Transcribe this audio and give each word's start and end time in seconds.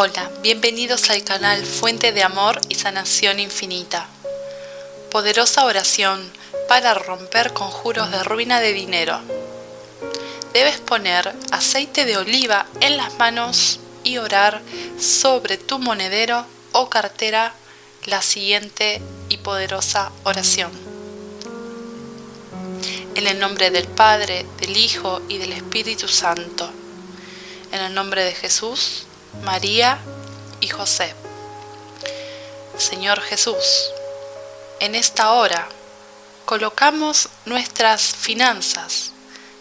Hola, 0.00 0.30
bienvenidos 0.42 1.10
al 1.10 1.24
canal 1.24 1.66
Fuente 1.66 2.12
de 2.12 2.22
Amor 2.22 2.60
y 2.68 2.76
Sanación 2.76 3.40
Infinita. 3.40 4.06
Poderosa 5.10 5.64
oración 5.64 6.30
para 6.68 6.94
romper 6.94 7.52
conjuros 7.52 8.08
de 8.12 8.22
ruina 8.22 8.60
de 8.60 8.72
dinero. 8.74 9.18
Debes 10.52 10.78
poner 10.78 11.34
aceite 11.50 12.04
de 12.04 12.16
oliva 12.16 12.66
en 12.78 12.96
las 12.96 13.18
manos 13.18 13.80
y 14.04 14.18
orar 14.18 14.62
sobre 15.00 15.58
tu 15.58 15.80
monedero 15.80 16.46
o 16.70 16.88
cartera 16.88 17.52
la 18.04 18.22
siguiente 18.22 19.02
y 19.28 19.38
poderosa 19.38 20.12
oración. 20.22 20.70
En 23.16 23.26
el 23.26 23.40
nombre 23.40 23.72
del 23.72 23.88
Padre, 23.88 24.46
del 24.60 24.76
Hijo 24.76 25.22
y 25.28 25.38
del 25.38 25.54
Espíritu 25.54 26.06
Santo. 26.06 26.70
En 27.72 27.80
el 27.80 27.92
nombre 27.92 28.22
de 28.22 28.32
Jesús, 28.32 29.07
María 29.42 29.98
y 30.60 30.68
José. 30.68 31.14
Señor 32.76 33.20
Jesús, 33.20 33.90
en 34.80 34.94
esta 34.94 35.32
hora 35.32 35.68
colocamos 36.44 37.28
nuestras 37.44 38.02
finanzas 38.02 39.12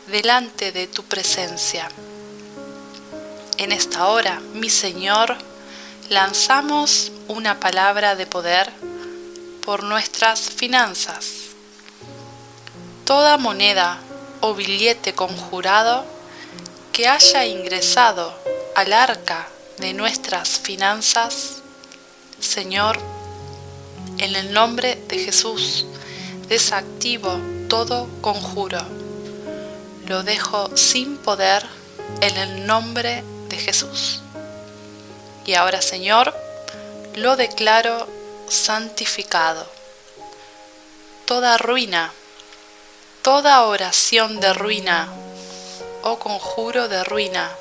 delante 0.07 0.71
de 0.71 0.87
tu 0.87 1.03
presencia. 1.03 1.89
En 3.57 3.71
esta 3.71 4.07
hora, 4.07 4.39
mi 4.53 4.69
Señor, 4.69 5.35
lanzamos 6.09 7.11
una 7.27 7.59
palabra 7.59 8.15
de 8.15 8.27
poder 8.27 8.71
por 9.65 9.83
nuestras 9.83 10.41
finanzas. 10.41 11.25
Toda 13.03 13.37
moneda 13.37 13.99
o 14.41 14.53
billete 14.53 15.13
conjurado 15.13 16.05
que 16.93 17.07
haya 17.07 17.45
ingresado 17.45 18.33
al 18.75 18.93
arca 18.93 19.47
de 19.79 19.93
nuestras 19.93 20.59
finanzas, 20.59 21.61
Señor, 22.39 22.97
en 24.17 24.35
el 24.35 24.51
nombre 24.51 24.95
de 25.07 25.19
Jesús, 25.19 25.85
desactivo 26.47 27.39
todo 27.67 28.07
conjuro. 28.21 28.79
Lo 30.07 30.23
dejo 30.23 30.75
sin 30.75 31.17
poder 31.17 31.63
en 32.21 32.37
el 32.37 32.65
nombre 32.65 33.23
de 33.49 33.57
Jesús. 33.57 34.21
Y 35.45 35.53
ahora, 35.53 35.81
Señor, 35.81 36.33
lo 37.15 37.35
declaro 37.35 38.07
santificado. 38.49 39.65
Toda 41.25 41.57
ruina, 41.57 42.11
toda 43.21 43.63
oración 43.63 44.39
de 44.39 44.53
ruina 44.53 45.09
o 46.03 46.17
conjuro 46.17 46.87
de 46.87 47.03
ruina 47.03 47.51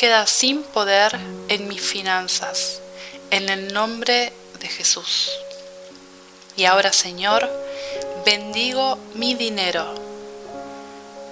queda 0.00 0.26
sin 0.26 0.62
poder 0.62 1.14
en 1.48 1.68
mis 1.68 1.82
finanzas, 1.82 2.80
en 3.30 3.50
el 3.50 3.74
nombre 3.74 4.32
de 4.58 4.66
Jesús. 4.66 5.30
Y 6.56 6.64
ahora, 6.64 6.90
Señor, 6.90 7.46
bendigo 8.24 8.98
mi 9.12 9.34
dinero, 9.34 9.94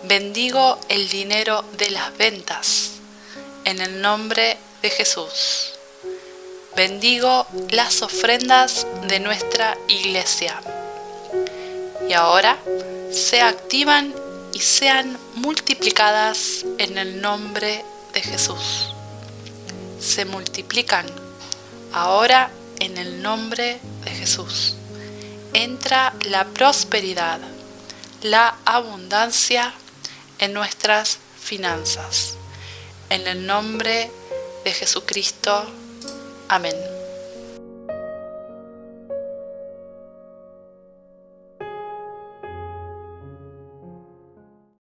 bendigo 0.02 0.78
el 0.90 1.08
dinero 1.08 1.64
de 1.78 1.88
las 1.88 2.14
ventas, 2.18 2.90
en 3.64 3.80
el 3.80 4.02
nombre 4.02 4.58
de 4.82 4.90
Jesús. 4.90 5.70
Bendigo 6.76 7.46
las 7.70 8.02
ofrendas 8.02 8.86
de 9.04 9.18
nuestra 9.18 9.78
iglesia. 9.88 10.60
Y 12.06 12.12
ahora 12.12 12.58
se 13.10 13.40
activan 13.40 14.14
y 14.52 14.60
sean 14.60 15.18
multiplicadas 15.36 16.66
en 16.76 16.98
el 16.98 17.22
nombre 17.22 17.82
de 17.92 17.97
de 18.18 18.22
Jesús. 18.22 18.88
Se 20.00 20.24
multiplican 20.24 21.06
ahora 21.92 22.50
en 22.80 22.98
el 22.98 23.22
nombre 23.22 23.78
de 24.04 24.10
Jesús. 24.10 24.74
Entra 25.52 26.12
la 26.24 26.44
prosperidad, 26.46 27.38
la 28.22 28.56
abundancia 28.64 29.72
en 30.40 30.52
nuestras 30.52 31.18
finanzas. 31.40 32.34
En 33.08 33.26
el 33.28 33.46
nombre 33.46 34.10
de 34.64 34.72
Jesucristo. 34.72 35.64
Amén. 36.48 36.97